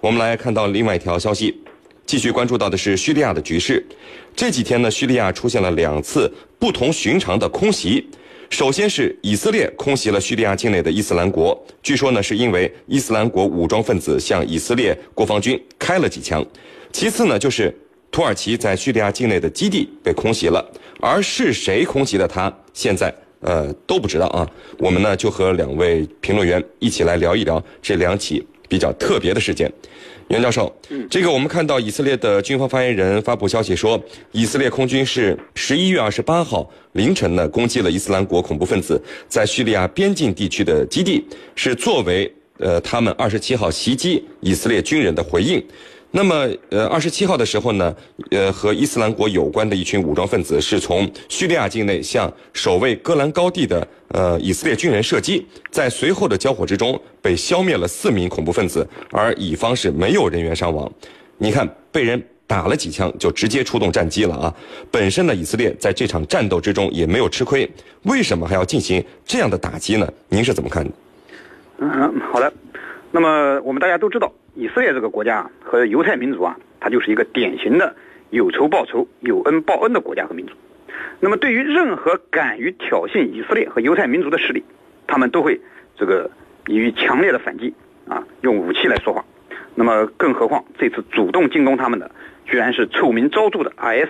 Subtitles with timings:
[0.00, 1.54] 我们来看到另外一条消息，
[2.06, 3.84] 继续关注到的是叙利亚的局势。
[4.34, 8.08] 这几天呢，叙利亚出现了两次不同寻常的空袭。
[8.48, 16.44] 首先是以色列空袭了叙利亚境内的伊斯兰国，据说呢是因为伊斯兰国武装分子向以色列国防军开了几枪。
[16.90, 17.72] 其次呢就是
[18.10, 20.66] 土耳其在叙利亚境内的基地被空袭了，
[20.98, 24.48] 而是谁空袭的他，现在呃都不知道啊。
[24.78, 29.70] 我们呢就和两位评论员一起来聊一聊这两起比较特别的事件。
[30.28, 30.72] 袁教授，
[31.10, 45.60] 这个我们看到以色列的军方发言人发布消息说，以色列空军是十一月二十八号凌晨呢攻击了伊斯兰国恐怖分子在叙利亚边境地区的基地，是作为呃他们二十七号袭击以色列军人的回应。
[46.12, 47.94] 那么，呃，二十七号的时候呢，
[48.32, 60.90] 呃，和伊斯兰国有关的一群武装分子是从叙利亚境内向守卫戈兰高地的呃以色列军人射击，在随后的交火之中被消灭了四名恐怖分子，而乙方是没有人员伤亡。
[61.38, 64.52] 你看，被人打了几枪就直接出动战机了啊！
[64.90, 67.70] 本身呢，以色列在这场战斗之中也没有吃亏，
[68.02, 70.12] 为什么还要进行这样的打击呢？
[70.28, 70.84] 您是怎么看？
[71.78, 72.52] 嗯，好的。
[73.12, 74.32] 那么我们大家都知道。
[74.54, 77.94] 以色列这个国家和犹太民族啊，它就是一个典型的
[78.30, 80.52] 有仇报仇、有恩报恩的国家和民族。
[81.20, 84.64] 那么，对于任何敢于挑衅以色列和犹太民族的势力，
[85.06, 85.60] 他们都会
[85.96, 86.30] 这个
[86.66, 87.72] 予以强烈的反击
[88.08, 89.24] 啊，用武器来说话。
[89.74, 92.10] 那么，更何况这次主动进攻他们的，
[92.44, 94.08] 居然是臭名昭著的 IS。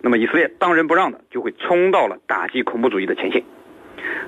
[0.00, 3.42] 那么，以色列当仁不让的就会冲到了打击恐怖主义的前线。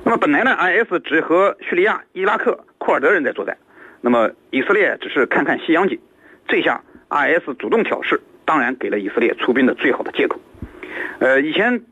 [0.04, 3.56] 那么，本来呢，IS 只和叙利亚、伊拉克、库尔德人在作战。
[4.00, 5.98] 那么以色列只是看看西洋景，
[6.46, 10.40] 这下 IS 主动挑事，当然给了以色列出兵的最好的借口。
[11.18, 11.82] 呃，以前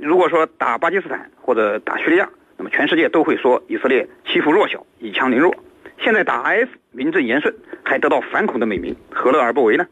[0.00, 5.54] 如果说打巴基斯坦或者打叙利亚，那么全世界都会说以色列欺负弱小，以强凌弱。
[5.98, 9.86] 现在打 IS 名正言顺，还得到反恐的美名，何乐而不为呢？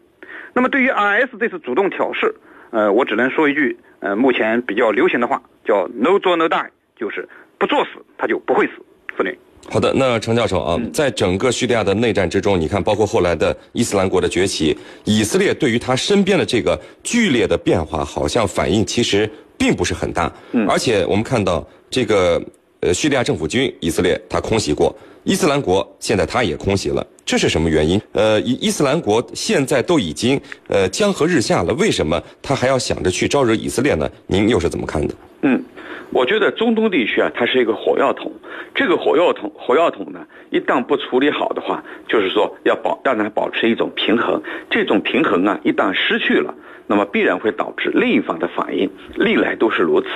[0.53, 2.35] 那么对于 IS 这次主动挑事，
[2.71, 7.29] 呃，我只能说一句，呃，目前比较流行的话叫 “no 做 no die”，就是
[7.59, 8.73] 不作死他就不会死，
[9.17, 9.37] 司令。
[9.69, 19.29] 好的，那程教授啊，在整个叙利亚的内战之中，你看，包括后来的伊斯兰国的崛起，以色列对于他身边的这个剧烈的变化，好像反应其实
[19.59, 20.33] 并不是很大。
[20.53, 22.41] 嗯，而且我们看到这个
[22.81, 24.95] 呃叙利亚政府军，以色列他空袭过，
[25.25, 28.01] 伊斯兰国现在他也空袭了，这是什么原因？
[28.13, 34.09] 呃，伊伊斯兰国现在都已经呃江河日下了，为什么他还要想着去招惹以色列呢？
[34.29, 35.15] 您又是怎么看的？
[35.43, 35.63] 嗯。
[36.11, 38.33] 我觉得中东地区啊，它是一个火药桶。
[38.75, 44.43] 这个火药桶，火药桶呢，一旦不处理好的话，就是说要保，让它保持一种平衡。
[44.71, 46.55] 这种平衡啊，一旦失去了，
[46.87, 48.91] 那么必然会导致另一方的反应。
[49.17, 50.07] 历来都是如此。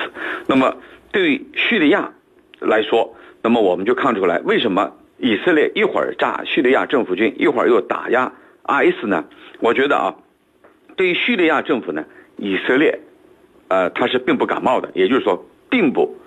[0.46, 0.76] 那么
[1.12, 2.12] 对于叙利亚
[2.60, 8.32] 来说，那么我们就看出来，为什么以色列一会儿炸叙利亚政府军，一会儿又打压
[8.64, 9.24] IS 呢？
[9.58, 10.14] 我觉得啊，
[10.96, 12.04] 对于叙利亚政府呢，
[12.36, 13.00] 以色列，
[13.68, 14.88] 呃，他是并不感冒的。
[14.94, 15.44] 也就是说。
[15.70, 16.18] 并不，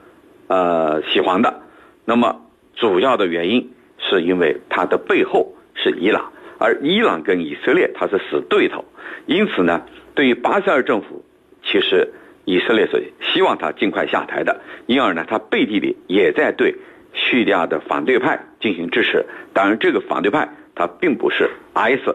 [0.48, 1.62] 呃，喜欢的。
[2.06, 2.42] 那么
[2.76, 8.86] 主要的原因是因为它的背后是伊朗，而伊朗跟以色列它是死对头，
[9.26, 9.84] 因此呢，
[10.16, 11.24] 对于巴塞尔政府，
[11.64, 12.14] 其实
[12.46, 14.62] 以色列是希望他尽快下台的。
[14.86, 16.76] 因而呢，他背地里也在对
[17.14, 19.26] 叙利亚的反对派进行支持。
[19.54, 22.10] 当然，这个反对派他并不是 IS。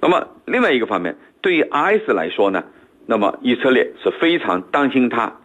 [0.00, 2.64] 那么另外一个方面，对于 IS 来说呢，
[3.04, 5.37] 那么以色列是非常担心他。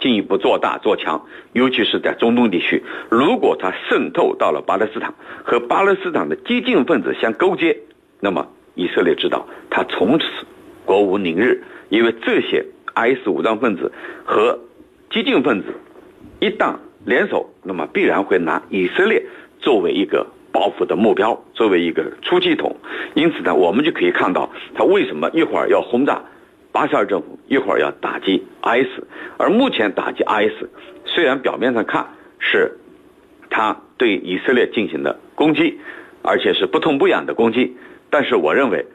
[0.00, 5.14] 进一步做大做强，尤其是在中东地区，如果它渗透到了巴勒斯坦，
[5.44, 7.76] 和巴勒斯坦的激进分子相勾结，
[8.20, 10.24] 那么以色列知道他从此
[10.84, 12.64] 国无宁日，因为这些
[12.94, 13.92] IS 武装分子
[14.24, 14.58] 和
[15.10, 15.74] 激进分子
[16.40, 19.24] 一旦联手，那么必然会拿以色列
[19.58, 22.76] 作为一个报复的目标，作为一个出气筒。
[23.14, 26.22] 因此呢，我们就可以看到他为什么一会儿要轰炸。
[26.78, 29.02] 巴沙尔政府一会儿要打击 IS，
[29.36, 30.66] 而目前打击 IS，
[31.04, 32.06] 虽然表面上看
[32.38, 32.78] 是，
[33.50, 35.80] 他对以色列进行的攻击，
[36.22, 37.76] 而且是不痛不痒的攻击，
[38.10, 38.86] 但是我认为，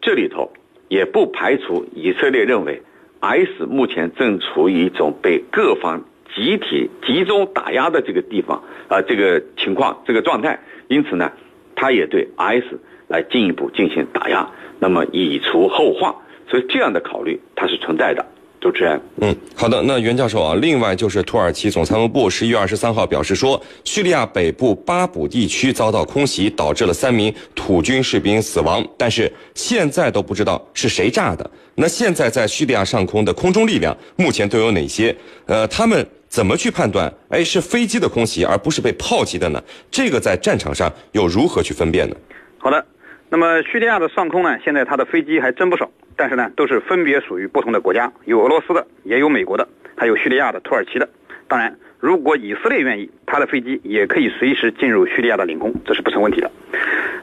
[0.00, 0.52] 这里头
[0.88, 2.82] 也不排除以色列认为
[3.20, 6.02] IS 目前正处于一种被各方
[6.34, 10.58] 集体集中打压的这个地方啊这个情况这个状态，
[10.88, 11.30] 因此呢，
[11.76, 12.64] 他也对 IS
[13.06, 16.12] 来进一步进行打压，那么以除后患。
[16.50, 18.24] 所以这样的考虑它是存在的，
[18.60, 19.00] 主持人。
[19.20, 19.82] 嗯，好的。
[19.82, 31.48] 那袁教授啊，另外就是土耳其总参谋部十一月二十三号表示说，叙利亚北部巴卜地区遭到空袭，导致了三名土军士兵死亡，但是现在都不知道是谁炸的。
[31.74, 35.14] 那现在在叙利亚上空的空中力量目前都有哪些？
[35.46, 37.12] 呃，他们怎么去判断？
[37.28, 39.62] 哎，是飞机的空袭，而不是被炮击的呢？
[39.90, 42.16] 这个在战场上又如何去分辨呢？
[42.56, 42.84] 好的。
[43.30, 51.06] 那么叙利亚的上空呢，现在它的飞机还真不少，但是呢，都是分别属于不同的国家，有俄罗斯的，也有美国的，还有叙利亚的、土耳其的。
[51.46, 56.50] 当然，如果以色列愿意，他的飞机也可以随时进入叙利亚的领空，这是不成问题的。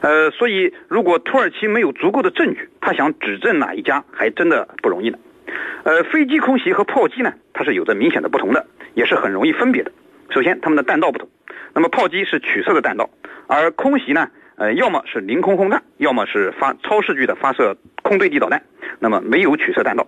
[0.02, 5.18] 呃，所以如果土耳其没有足够的证据，他想指证哪一家，还真的不容易呢。
[5.82, 8.64] 呃，飞机空袭和炮击呢，它是有着明显的不同的，
[8.94, 9.90] 也是很容易分别的。
[10.30, 11.28] 首先，它们的弹道不同，
[11.74, 13.10] 那么炮击是曲射的弹道，
[13.48, 14.28] 而空袭呢？
[14.56, 18.62] 呃，要么是凌空轰炸，要么是发超视距的发射空对地导弹，
[18.98, 20.06] 那么没有取射弹道，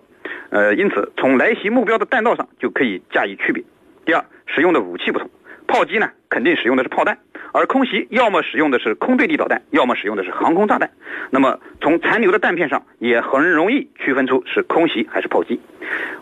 [0.49, 3.63] 呃，因此从来袭目标的弹道上就可以加以区别。
[4.05, 5.29] 第二，使用的武器不同，
[5.67, 7.19] 炮击呢肯定使用的是炮弹，
[7.51, 10.89] 而空袭要么使用的是空对地导弹，要么使用的是航空炸弹。
[11.29, 15.59] 那么从残留的弹片上也很容易区分出是空袭还是炮击。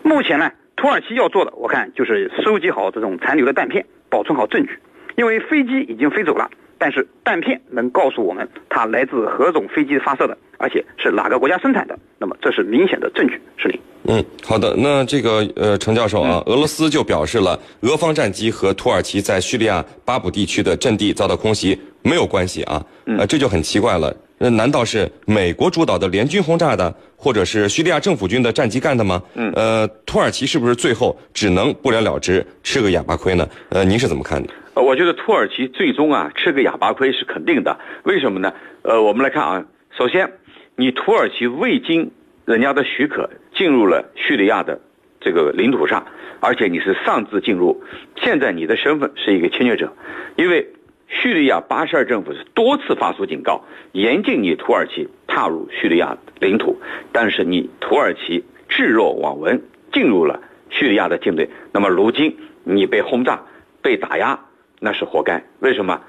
[0.02, 4.78] 目前呢，土耳其要做的，我看就是收集好这种残留的弹片，保存好证据，
[5.16, 6.50] 因为飞机已经飞走了。
[6.78, 13.80] 但是弹片能告诉我们它来自何种飞机发射的，而且是哪个国家生产的，那么这是明显的证据，是您。
[14.04, 14.74] 嗯，好的。
[14.76, 22.82] 那这个呃，程教授啊，俄罗斯就表示了，俄方战机和土耳其在叙利亚巴卜地区的阵地遭到空袭没有关系啊。
[23.18, 24.14] 呃，这就很奇怪了。
[24.38, 29.20] 那难道是美国主导的联军轰炸的，或者是叙利亚政府军的战机干的吗？
[29.34, 29.52] 嗯。
[29.56, 33.46] 呃，土耳其是不是最后只能不了了之，吃个哑巴亏呢？
[33.70, 34.48] 呃，您是怎么看的？
[34.80, 38.52] 我觉得土耳其最终啊吃个哑巴亏是肯定的，为什么呢？
[38.82, 40.32] 呃，我们来看啊，首先，
[40.76, 42.10] 你土耳其未经
[42.44, 44.80] 人家的许可进入了叙利亚的
[45.20, 46.06] 这个领土上，
[46.40, 47.82] 而且你是擅自进入，
[48.16, 49.92] 现在你的身份是一个侵略者，
[50.36, 50.68] 因为
[51.08, 56.80] 叙利亚巴沙尔政府是多次发出警告，严禁你土耳其踏入叙利亚领土，
[57.12, 59.60] 但是你土耳其置若罔闻，
[59.92, 60.40] 进入了
[60.70, 63.42] 叙利亚的境内，那么如今你被轰炸、
[63.82, 64.38] 被打压。
[64.80, 66.00] 那是活该，为什么？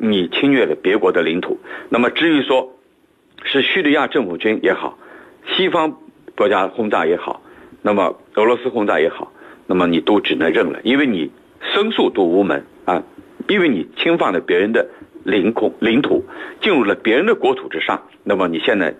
[0.00, 1.58] 你侵略了别国的领土。
[1.88, 2.72] 那么至于说，
[3.42, 4.98] 是叙利亚政府军也好，
[5.46, 5.98] 西方
[6.36, 7.42] 国家轰炸也好，
[7.82, 9.32] 那么俄罗斯轰炸也好，
[9.66, 11.32] 那么你都只能认了，因为你
[11.72, 13.02] 申诉都无门啊，
[13.48, 14.86] 因为你侵犯了别人的
[15.24, 16.24] 领空领土，
[16.60, 18.94] 进入了别人的国土之上，那么你现在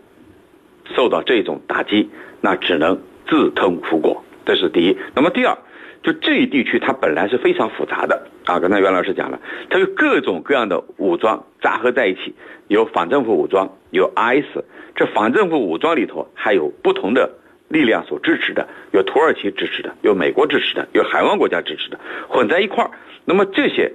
[0.96, 2.10] 受到这种打击，
[2.40, 4.96] 那只能自吞苦果，这是第一。
[5.14, 5.56] 那么第二。
[6.02, 8.58] 就这一地区，它本来是非常复杂的啊。
[8.60, 12.34] 刚才袁老师讲了，它有各种各样的武装杂合在一起，
[12.68, 14.62] 有反政府武装，有 IS。
[14.94, 17.30] 这反政府武装里头还有不同的
[17.68, 21.98] 力量所支持的，有土耳其支持的，有美国支持的，有海湾国家支持的，
[22.28, 22.90] 混在一块儿。
[23.24, 23.92] 那么这些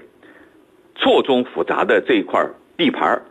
[0.95, 2.45] 错综复杂的这一块
[2.77, 3.21] 地盘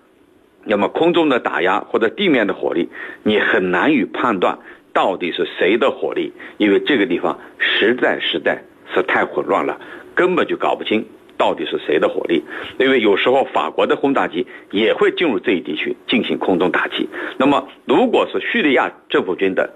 [0.64, 2.88] 那么空中的打压或者地面的火力，
[3.22, 4.58] 你很难以判断。
[4.92, 6.32] 到底是谁的火力？
[6.58, 8.62] 因为这个地方实在实在
[8.94, 9.80] 是太混乱了，
[10.14, 11.06] 根本就搞不清
[11.38, 12.44] 到底是谁的火力。
[12.78, 17.08] 因为有时候法国的轰炸机也会进入这一地区进行空中打击。
[17.38, 19.72] 那么，如果是叙利亚政府军的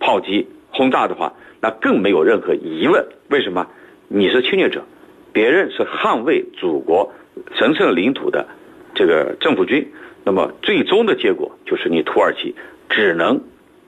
[0.00, 3.06] 炮击轰炸的话，那更没有任何疑问。
[3.28, 3.66] 为什么？
[4.08, 4.84] 你是侵略者，
[5.32, 7.12] 别人是捍卫祖国
[7.54, 8.46] 神圣领土的
[8.94, 9.86] 这个政府军。
[10.24, 12.54] 那么，最终的结果就是你土耳其
[12.88, 13.40] 只能。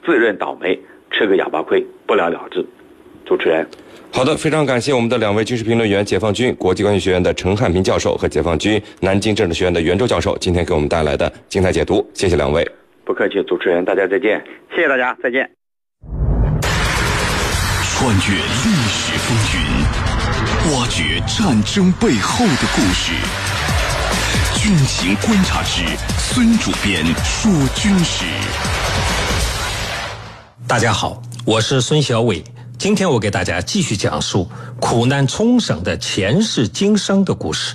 [0.05, 0.79] 自认倒霉，
[1.11, 2.65] 吃个哑巴亏，不了了之。
[3.27, 3.67] 主持人，
[4.11, 12.67] 好的，非常感谢我们的两位军事评论员，解放军国际关系学院的陈汉平教授和解放军南京政治学院的袁周教授，今天给我们带来的精彩解读，谢谢两位。
[13.05, 14.43] 不客气，主持人，大家再见。
[14.75, 15.51] 谢谢大家，再见。
[17.99, 23.13] 穿越历史风云，挖掘战争背后的故事，
[24.55, 25.85] 军情观察之
[26.17, 28.25] 孙主编说军事。
[30.69, 32.45] 大家好，我是孙小伟。
[32.77, 34.47] 今天我给大家继续讲述
[34.79, 37.75] 苦难冲绳的前世今生的故事。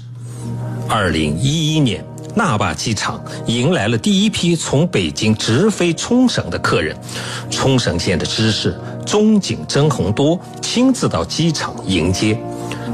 [0.88, 6.96] 二零一一年，那霸机场迎来了第一批从北京直飞冲绳的客人。
[7.50, 12.40] 冲绳县的知事中井真弘多亲自到机场迎接。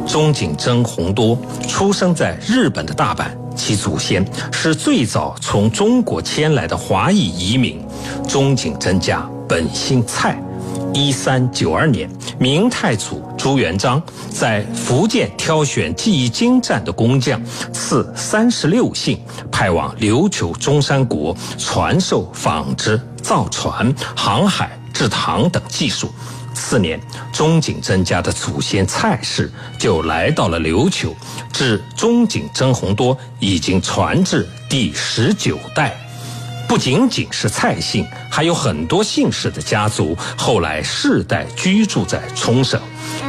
[0.08, 1.38] 中井真弘多
[1.68, 7.86] 出生在日本的大阪，其祖先是最早从中国迁来的华裔移民。
[8.26, 9.30] 中井真家。
[9.50, 10.40] 本姓蔡，
[10.94, 17.42] 一三九二年，明太祖朱元璋在福建挑选技艺精湛的工匠，
[17.74, 19.20] 赐三十六姓，
[19.52, 26.08] 派往琉球中山国传授纺织、造船、航海、制糖等技术。
[26.54, 27.02] 次年，
[27.34, 31.16] 中景真家的祖先蔡氏就来到了琉球，
[31.52, 35.98] 至中景真弘多已经传至第十九代。
[36.70, 42.80] 不仅仅是蔡姓，还有很多姓氏的家族后来世代居住在冲绳。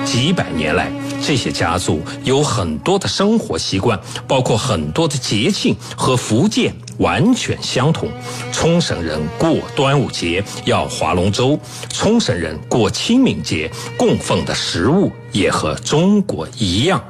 [0.05, 0.93] 几百年来，
[1.23, 8.11] 这些家族有很多的生活习惯，包括很多的节庆和福建完全相同。
[8.53, 17.03] 冲绳人过端午节要划龙舟，冲绳人过清明节供奉的食物也和中国一样。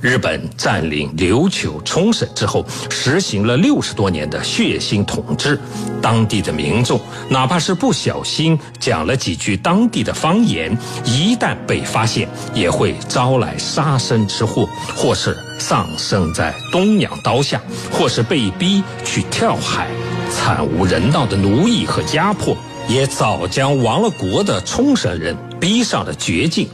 [0.00, 5.58] 日本占领琉球、冲绳之后，实行了六十多年的血腥统治。
[6.00, 19.88] 当地的民众，哪怕是不小心讲了几句当地的方言，一旦被发现，也会招来杀身之祸，或是丧生在东洋刀下，或是被逼去跳海。
[20.30, 26.68] 惨无人道的奴役和压迫，也早将亡了国的冲绳人逼上了绝境。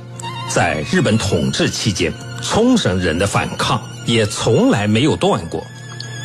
[0.50, 2.12] 在日本统治期间，
[2.44, 5.64] 冲绳人的反抗也从来没有断过。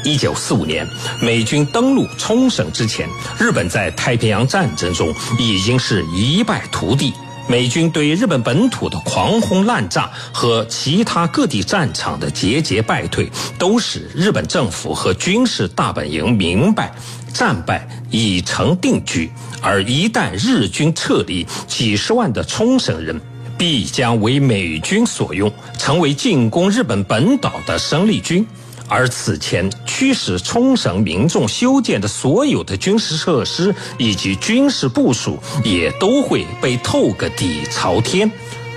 [0.04, 0.88] 一九四五年，
[1.22, 3.10] 美军登陆冲绳之前，
[3.40, 7.14] 日本在太平洋战争中已经是一败涂地。
[7.48, 16.94] 美军对日本本土的狂轰滥炸和其他各地战场的节节败退，都使日本政府和军事大本营明白，
[17.34, 19.32] 战败已成定局。
[19.62, 23.20] 而一旦日军撤离，几十万的冲绳人。
[23.60, 28.48] 必将为美军所用，成为进攻日本本岛的生力军，
[28.88, 38.32] 而此前驱使冲绳民众修建的所有的军事设施以及军事部署，也都会被透个底朝天。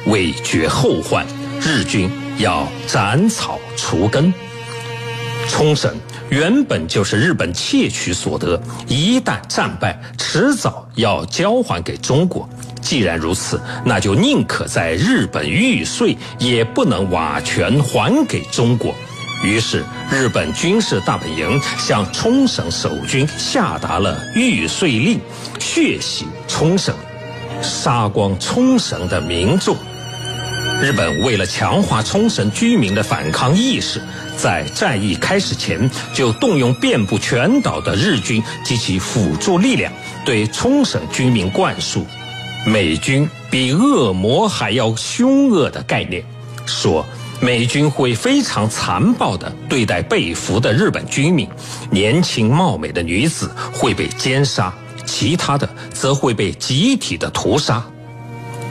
[0.06, 1.24] 为绝后患，
[1.60, 4.34] 日军要斩草除根。
[5.48, 5.94] 冲绳
[6.28, 12.48] 原本就是日本窃取所得，一旦战败，迟早要交还给中国。
[12.82, 18.94] 既然如此，那就宁可在日本玉碎，也不能瓦全还给中国。
[19.44, 25.18] 于是，日本军事大本营向冲绳守军下达了玉碎令，
[25.58, 26.94] 血洗冲绳，
[27.62, 29.76] 杀光冲绳的民众。
[30.80, 34.00] 日本为了强化冲绳居民的反抗意识，
[34.36, 39.92] 在战役开始前就动用遍布全岛的日军及其辅助力量，
[40.24, 42.04] 对冲绳居民灌输。
[42.64, 46.24] 美军比恶魔还要凶恶的概念，
[46.64, 47.04] 说
[47.40, 51.48] 美军会非常残暴地对待被俘的日本军民，
[51.90, 54.72] 年轻貌美的女子会被奸杀，
[55.04, 57.84] 其他的则会被集体的屠杀，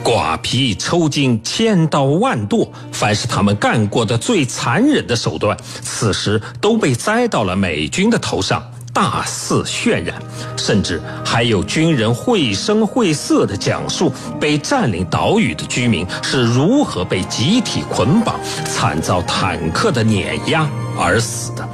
[0.02, 8.71] 剐皮抽筋，千刀万剁，凡是他们干过的最残忍的手段，此时都被栽到了美军的头上。
[8.92, 10.14] 大肆渲染，
[10.56, 20.68] 甚至还有军人绘声绘色地讲述被占领岛屿的居民是如何被集体捆绑、惨遭坦克的碾压
[20.98, 21.66] 而死的。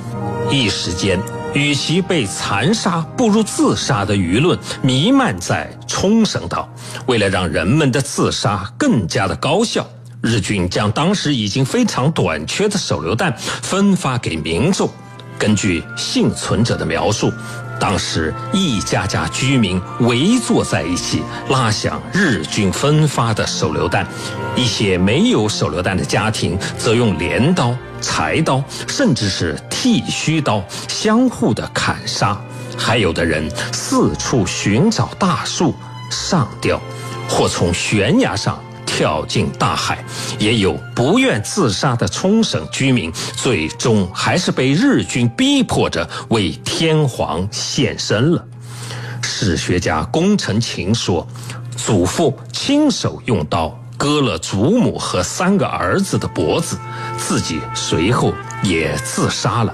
[0.49, 1.21] 一时间，
[1.55, 6.69] 与其被残杀，不如自杀的舆论弥漫在冲绳岛。
[7.07, 9.85] 为了让人们的自杀更加的高效，
[10.23, 14.89] 日军将当时已经非常短缺的手榴弹分发给民众。
[15.39, 17.33] 根据幸存者的描述，
[17.79, 24.05] 当时一家家居民围坐在一起，拉响日军分发的手榴弹；
[24.57, 32.37] 一些没有手榴弹的家庭则用镰刀、柴刀，甚至是剃须刀相互的砍杀；
[32.77, 35.73] 还有的人四处寻找大树
[36.11, 36.81] 上吊，
[37.29, 38.61] 或从悬崖上。
[38.99, 40.05] 跳进大海，
[40.41, 48.45] 也有不愿自杀的冲绳居民，最终还是被日军逼迫着为天皇献身了。
[49.23, 51.25] 史学家宫城勤说，
[51.77, 56.77] 祖父亲手用刀割了祖母和三个儿子的脖子，
[57.17, 59.73] 自己随后也自杀了。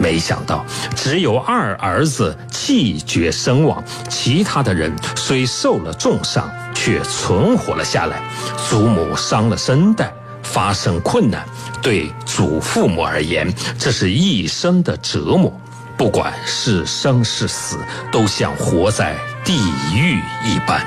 [0.00, 0.64] 没想到，
[0.96, 6.50] 只有二儿子气绝身亡，其他的人虽受了重伤。
[6.82, 8.22] 却存活了下来。
[8.66, 10.10] 祖母伤了声带，
[10.42, 11.44] 发生困难，
[11.82, 15.52] 对祖父母而言，这是一生的折磨。
[15.98, 17.76] 不管是生是死，
[18.10, 19.14] 都像活在
[19.44, 19.58] 地
[19.94, 20.82] 狱一般。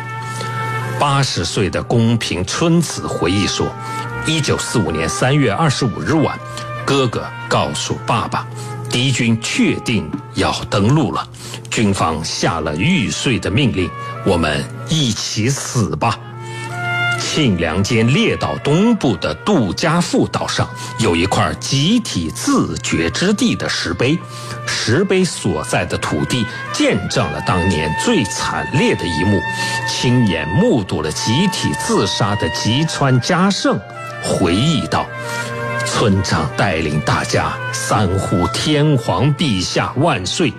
[1.00, 3.68] 八十岁的宫平春子回忆说
[4.26, 6.36] ：“一九四五年三月二十五日晚，
[6.84, 8.48] 哥哥告诉爸爸，
[8.94, 11.28] 敌军确定要登陆了，
[11.72, 13.90] 军方下了玉碎的命令。”
[14.24, 16.18] 我们一起死吧！
[17.20, 20.70] 庆良间列岛东部的杜家富岛上
[21.00, 24.18] 有一块集体自决之地的石碑，
[24.68, 29.40] 石碑所在的土地见证了当年最惨烈的一幕，
[29.90, 33.80] 亲眼目睹了集体自杀的吉川嘉盛
[34.22, 35.08] 回忆道
[35.86, 40.54] ：“村长带领大家三呼天皇陛下万岁。”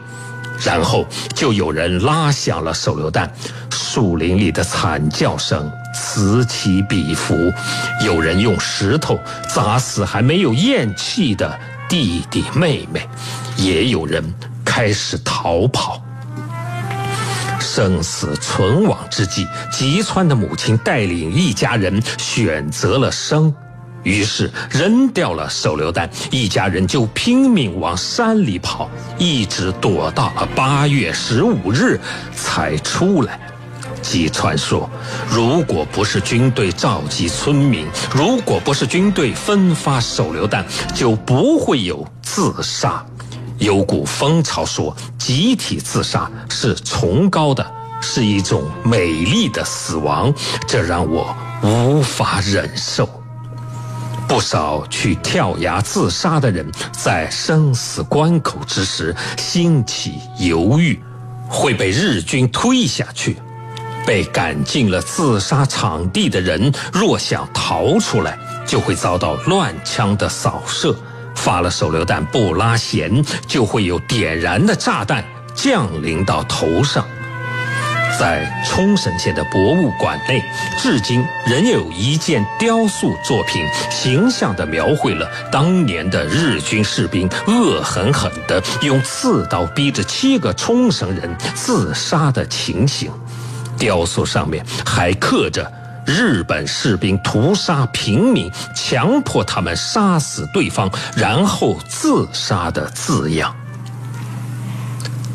[0.64, 3.30] 然后就有人拉响了手榴弹，
[3.70, 7.52] 树林里的惨叫声此起彼伏。
[8.04, 13.08] 有人用石头砸死还没有咽气的弟弟妹妹，
[13.56, 14.22] 也有人。
[14.64, 16.02] 开始逃跑。
[17.60, 23.54] 生死存亡之际，吉川的母亲带领一家人选择了生，
[24.04, 31.98] 于是扔掉了手榴弹，一家人就拼命往山里跑，一直躲到了八月十五日
[32.36, 33.40] 才出来。
[34.00, 34.88] 吉川说
[35.28, 43.04] ：“如果不是军队召集村民，如果不是军队分发手榴弹，就不会有自杀。”
[43.58, 47.64] 有股风潮说，集体自杀是崇高的，
[48.02, 50.34] 是一种美丽的死亡，
[50.66, 53.08] 这让我无法忍受。
[54.26, 61.00] 不少去跳崖自杀的人，在生死关口之时，兴起犹豫，
[61.48, 63.36] 会被日军推下去。
[64.06, 70.94] 被赶进了自杀场地的人，若想逃出来，就会遭到乱枪的扫射。
[71.34, 77.06] 发了手榴弹不拉弦，就会有点燃的炸弹降临到头上。
[78.18, 80.42] 在冲绳县的博物馆内，
[80.78, 93.10] 至今仍有一件雕塑作品，形象地描绘了当年的日军士兵恶狠狠地用刺刀逼着七个冲绳人自杀的情形。
[93.76, 95.70] 雕塑上面还刻着。
[96.06, 103.56] 日本士兵屠杀平民，强迫他们杀死对方，然后自杀的字样。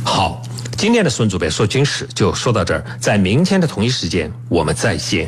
[0.06, 0.40] 好，
[0.80, 5.26] 今天的孙主编说军事就说到这儿，在明天的同一时间我们再见。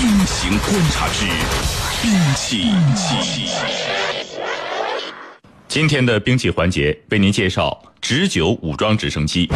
[0.00, 1.26] 军情观察之
[2.02, 2.72] 兵器。
[5.68, 9.48] 今天的兵器环节为您介绍直九武装直升机。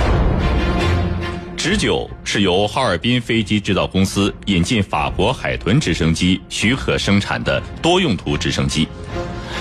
[1.57, 8.87] 直九是由哈尔滨飞机制造公司引进法国海豚直升机许可生产的多用途直升机。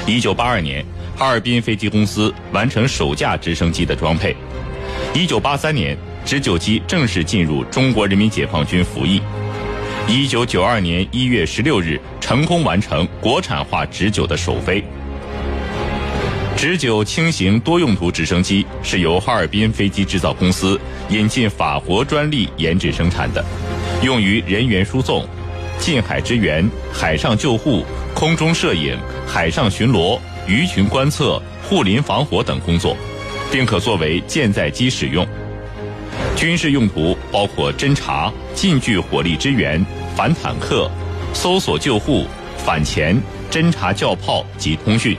[0.06, 0.86] 一九八二年，
[1.20, 4.34] 哈尔滨飞机公司完成首架直升机的装配。
[5.14, 9.22] 一九八三年，直九机正式进入中国人民解放军服役。
[10.08, 14.82] 一九九二年一月十六日，成功完成国产化直九的首飞。
[16.56, 20.80] 直九轻型多用途直升机是由哈尔滨飞机制造公司
[21.10, 23.44] 引进法国专利研制生产的，
[24.02, 25.28] 用于人员输送、
[25.80, 30.18] 近海支援、海上救护、空中摄影、海上巡逻、
[30.50, 32.98] 鱼群观测、护林防火等工作，
[33.52, 35.26] 并可作为舰载机使用。
[36.36, 39.86] 军事用途包括侦察、近距火力支援、
[40.16, 40.90] 反坦克、
[41.36, 42.26] 搜索救护、
[42.58, 43.16] 反潜、
[43.52, 45.16] 侦察教炮及通讯。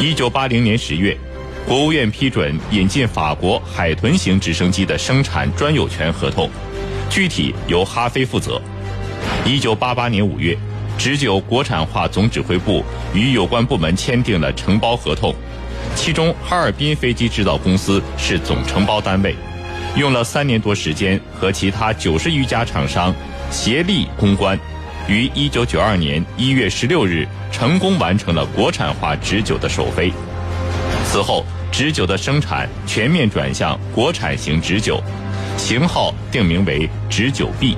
[0.00, 1.16] 一九八零年十月，
[1.64, 6.50] 国务院批准引进法国海豚型直升机的生产专有权合同，
[7.08, 8.60] 具体由哈飞负责。
[9.46, 10.58] 一九八八年五月，
[10.96, 15.34] 直九国产化总指挥部与有关部门签订了承包合同，
[15.94, 19.34] 其中哈尔滨飞机制造公司是总承包单位，
[19.96, 23.14] 用了三年多时间和其他九十余家厂商
[23.50, 24.58] 协力攻关。
[25.06, 30.10] 于一九九二年一月十六日成功完成了国产化直九的首飞。
[31.04, 35.02] 此后，直九的生产全面转向国产型直九，
[35.58, 37.76] 型号定名为直九 B。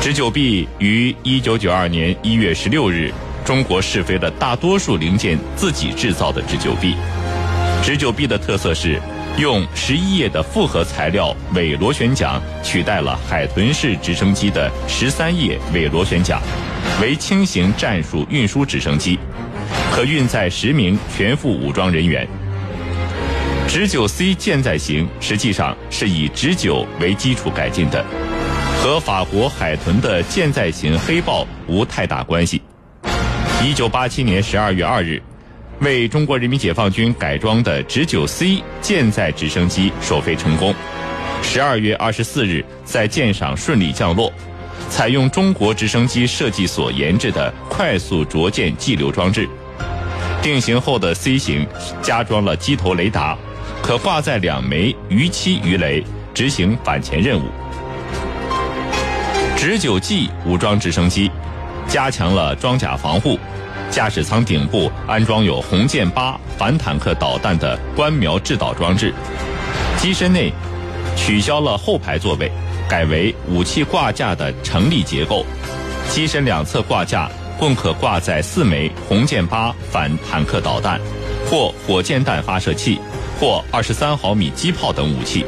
[0.00, 3.12] 直九 B 于一九九二年一月十六日，
[3.44, 6.94] 中国试飞了大多数零件自己制造的直九 B。
[7.82, 9.00] 直九 B 的特色是。
[9.36, 16.42] 用十一页的复合材料尾螺旋桨取代了海豚式直升机的十三页尾螺旋桨，
[17.00, 19.16] 为轻型战术运输直升机，
[19.92, 22.26] 可运载十名全副武装人员。
[23.68, 28.04] 直九 C 舰载型实际上是以直九为基础改进的，
[28.80, 32.62] 和法国海豚的舰载型黑豹无太大关系。
[33.62, 35.20] 一九八七年十二月二日。
[35.80, 40.74] 为中国人民解放军改装的直九 C 舰载直升机首飞成功，
[41.40, 44.32] 十二月二十四日在舰上顺利降落，
[44.90, 49.48] 采用中国直升机设计所研制的快速着舰气流装置。
[50.42, 51.64] 定型后的 C 型
[52.02, 53.38] 加装了机头雷达，
[53.80, 56.02] 可挂载两枚鱼栖鱼雷
[56.34, 57.44] 执行反潜任务。
[59.68, 61.30] 直九 G 武装直升机
[61.86, 63.38] 加强了装甲防护。
[63.90, 69.12] 驾驶舱顶部安装有红箭八反坦克导弹的观瞄制导装置，
[69.98, 70.50] 机身内
[71.18, 72.50] 取消了后排座位，
[72.88, 75.44] 改为武器挂架的成立结构，
[76.08, 80.98] 机身两侧挂架共可挂载四枚红箭八反坦克导弹，
[81.46, 82.98] 或火箭弹发射器，
[83.38, 85.44] 或二十三毫米机炮等武器。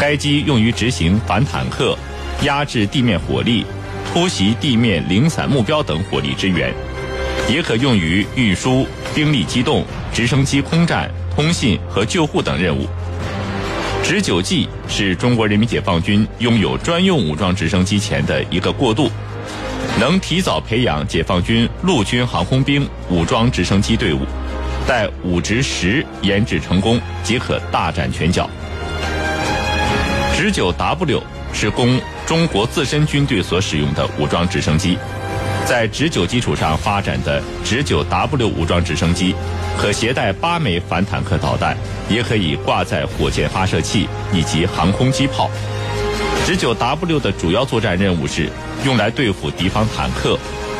[0.00, 1.98] 该机用于执行反坦克、
[2.42, 3.64] 压制地面火力、
[4.12, 6.72] 突袭地面零散目标等火力支援。
[7.48, 12.86] 也可用于运输、兵力机动、直升机空战、通信和救护等任务。
[14.04, 19.10] 直九 G 是中国人民解放军拥有专用武装直升机前的一个过渡，
[19.98, 24.20] 能提早培养解放军陆军航空兵武装直升机队伍，
[24.86, 28.48] 待武直十研制成功，即可大展拳脚。
[30.36, 34.96] 直九 W 是供中国自身军队所使用的武装直升机，
[35.66, 39.34] 在直九基础上发展的直九 W 武装直升机，
[39.76, 41.76] 可携带八枚反坦克导弹，
[42.08, 45.50] 也可以挂载火箭发射器以及航空机炮。
[46.46, 48.48] 直九 W 的主要作战任务是
[48.84, 50.38] 用来对付敌方坦克，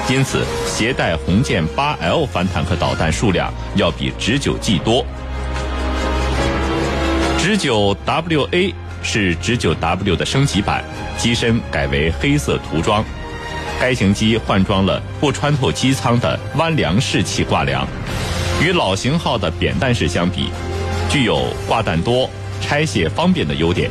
[0.08, 5.04] 因此携带红箭八 L 反坦克导弹数量要比直九 G 多。
[7.38, 8.72] 直九 WA。
[9.02, 10.84] 是直九 W 的升级版，
[11.16, 13.04] 机身改为黑色涂装。
[13.80, 17.86] 该型机换装了不穿透机舱的弯梁式气挂梁，
[18.62, 20.50] 与老型号的扁担式相比，
[21.08, 22.28] 具有挂弹多、
[22.60, 23.90] 拆卸方便的优点。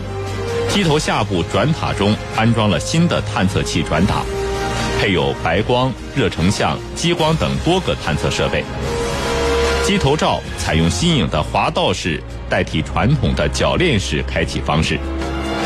[0.70, 4.22] 机头下部转塔中安装了新的探测器转塔，
[5.00, 8.64] 配有白光、热成像、激光等多个探测设备。
[9.84, 15.00] 机头罩采用新颖的滑道式代替传统的铰链式开启方式，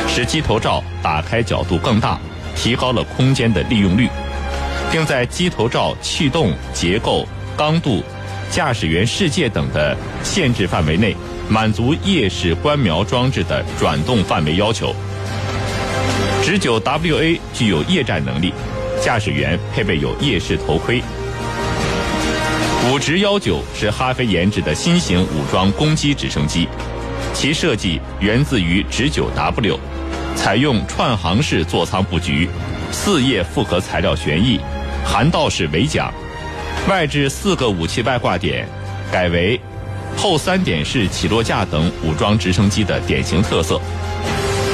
[0.08, 2.20] 使机头罩打开角度更大，
[2.56, 4.10] 提高了空间的利用率，
[4.92, 7.26] 并在机头罩气动、结构、
[7.58, 8.04] 刚度、
[8.52, 11.16] 驾驶员视界等的限制范围内，
[11.50, 14.94] 满足夜视观瞄装置的转动范围要求。
[16.44, 18.54] 直九 WA 具有夜战能力，
[19.02, 21.02] 驾驶员配备有夜视头盔。
[22.92, 26.68] 武直幺九是哈飞研制的新型武装攻击直升机，
[27.34, 29.80] 其设计源自于直九 W，
[30.36, 32.50] 采用串行式座舱布局，
[32.92, 34.60] 四叶复合材料旋翼，
[35.06, 36.14] 涵道式尾桨，
[36.90, 38.68] 外置四个武器外挂点，
[39.10, 39.60] 改为
[40.18, 43.80] 后三点式起落架等武装直升机的典型特色，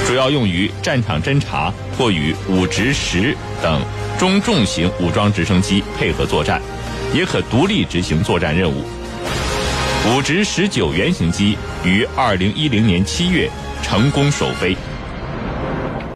[0.07, 3.79] 主要用于战场侦察或与武直十等
[4.17, 6.59] 中重型武装直升机配合作战。
[7.13, 8.83] 也可独立执行作战任务。
[10.07, 13.49] 武直十九原型机于二零一零年七月
[13.81, 14.75] 成功首飞。